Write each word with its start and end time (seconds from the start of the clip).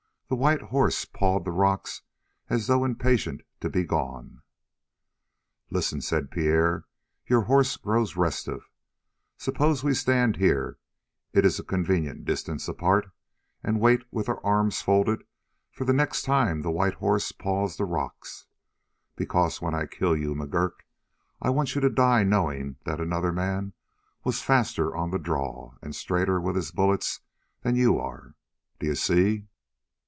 The 0.29 0.35
white 0.37 0.61
horse 0.61 1.03
pawed 1.03 1.43
the 1.43 1.51
rocks 1.51 2.03
as 2.49 2.67
though 2.67 2.85
impatient 2.85 3.41
to 3.59 3.69
be 3.69 3.83
gone. 3.83 4.41
"Listen," 5.69 5.99
said 5.99 6.31
Pierre, 6.31 6.85
"your 7.27 7.41
horse 7.41 7.75
grows 7.75 8.15
restive. 8.15 8.69
Suppose 9.37 9.83
we 9.83 9.93
stand 9.93 10.37
here 10.37 10.77
it's 11.33 11.59
a 11.59 11.65
convenient 11.65 12.23
distance 12.23 12.69
apart 12.69 13.11
and 13.61 13.81
wait 13.81 14.03
with 14.09 14.29
our 14.29 14.39
arms 14.41 14.81
folded 14.81 15.25
for 15.69 15.83
the 15.83 15.91
next 15.91 16.21
time 16.21 16.61
the 16.61 16.71
white 16.71 16.93
horse 16.93 17.33
paws 17.33 17.75
the 17.75 17.83
rocks, 17.83 18.45
because 19.17 19.61
when 19.61 19.75
I 19.75 19.85
kill 19.85 20.15
you, 20.15 20.33
McGurk, 20.33 20.75
I 21.41 21.49
want 21.49 21.75
you 21.75 21.81
to 21.81 21.89
die 21.89 22.23
knowing 22.23 22.77
that 22.85 23.01
another 23.01 23.33
man 23.33 23.73
was 24.23 24.41
faster 24.41 24.95
on 24.95 25.11
the 25.11 25.19
draw 25.19 25.73
and 25.81 25.93
straighter 25.93 26.39
with 26.39 26.55
his 26.55 26.71
bullets 26.71 27.19
than 27.63 27.75
you 27.75 27.99
are. 27.99 28.35
D'you 28.79 28.95
see?" 28.95 29.49